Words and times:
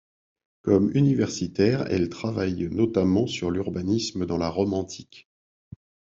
Comme 0.63 0.89
universitaire, 0.95 1.85
elle 1.91 2.09
travaille 2.09 2.67
notamment 2.71 3.27
sur 3.27 3.51
l'urbanisme 3.51 4.25
dans 4.25 4.37
la 4.39 4.49
Rome 4.49 4.73
antique. 4.73 5.29